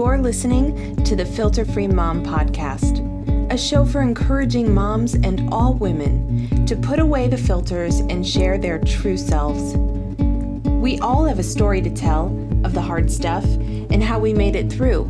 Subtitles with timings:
[0.00, 3.04] You're listening to the Filter Free Mom Podcast,
[3.52, 8.56] a show for encouraging moms and all women to put away the filters and share
[8.56, 9.76] their true selves.
[10.64, 12.28] We all have a story to tell
[12.64, 15.04] of the hard stuff and how we made it through.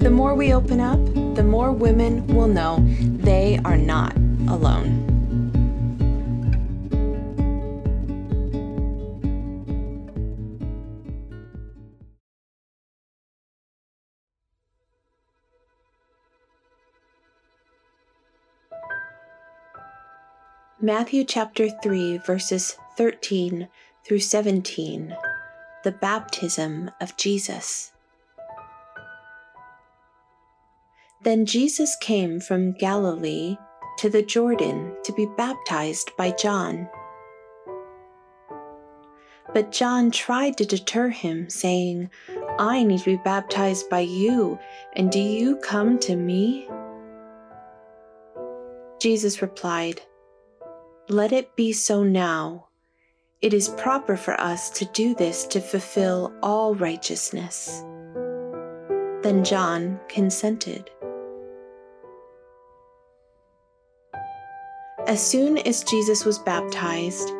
[0.00, 0.98] The more we open up,
[1.36, 4.16] the more women will know they are not
[4.48, 5.15] alone.
[20.86, 23.66] Matthew chapter 3, verses 13
[24.04, 25.16] through 17
[25.82, 27.92] The Baptism of Jesus.
[31.24, 33.56] Then Jesus came from Galilee
[33.98, 36.88] to the Jordan to be baptized by John.
[39.52, 42.10] But John tried to deter him, saying,
[42.60, 44.56] I need to be baptized by you,
[44.92, 46.68] and do you come to me?
[49.00, 50.00] Jesus replied,
[51.08, 52.66] let it be so now.
[53.40, 57.84] It is proper for us to do this to fulfill all righteousness.
[59.22, 60.90] Then John consented.
[65.06, 67.30] As soon as Jesus was baptized,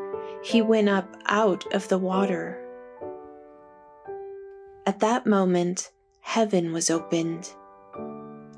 [0.45, 2.63] he went up out of the water.
[4.87, 7.53] At that moment, heaven was opened,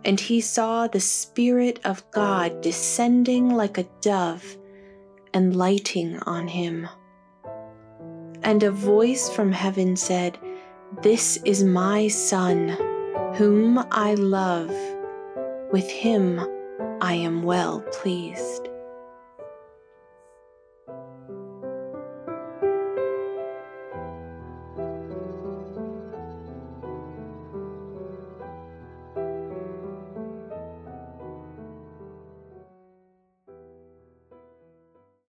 [0.04, 4.58] and he saw the Spirit of God descending like a dove
[5.34, 6.88] and lighting on him.
[8.42, 10.38] And a voice from heaven said,
[11.02, 12.68] This is my Son,
[13.34, 14.74] whom I love.
[15.72, 16.40] With him
[17.00, 18.68] I am well pleased.